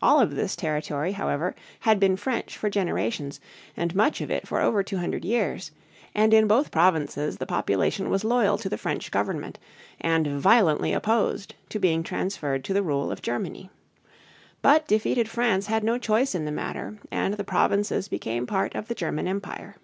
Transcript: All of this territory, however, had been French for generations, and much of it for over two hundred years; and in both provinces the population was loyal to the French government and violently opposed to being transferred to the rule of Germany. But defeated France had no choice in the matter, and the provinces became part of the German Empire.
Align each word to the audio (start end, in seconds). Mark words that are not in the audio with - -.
All 0.00 0.18
of 0.18 0.34
this 0.34 0.56
territory, 0.56 1.12
however, 1.12 1.54
had 1.80 2.00
been 2.00 2.16
French 2.16 2.56
for 2.56 2.70
generations, 2.70 3.38
and 3.76 3.94
much 3.94 4.22
of 4.22 4.30
it 4.30 4.48
for 4.48 4.62
over 4.62 4.82
two 4.82 4.96
hundred 4.96 5.26
years; 5.26 5.72
and 6.14 6.32
in 6.32 6.46
both 6.48 6.70
provinces 6.70 7.36
the 7.36 7.44
population 7.44 8.08
was 8.08 8.24
loyal 8.24 8.56
to 8.56 8.70
the 8.70 8.78
French 8.78 9.10
government 9.10 9.58
and 10.00 10.26
violently 10.26 10.94
opposed 10.94 11.54
to 11.68 11.78
being 11.78 12.02
transferred 12.02 12.64
to 12.64 12.72
the 12.72 12.82
rule 12.82 13.12
of 13.12 13.20
Germany. 13.20 13.68
But 14.62 14.88
defeated 14.88 15.28
France 15.28 15.66
had 15.66 15.84
no 15.84 15.98
choice 15.98 16.34
in 16.34 16.46
the 16.46 16.50
matter, 16.50 16.96
and 17.10 17.34
the 17.34 17.44
provinces 17.44 18.08
became 18.08 18.46
part 18.46 18.74
of 18.74 18.88
the 18.88 18.94
German 18.94 19.28
Empire. 19.28 19.76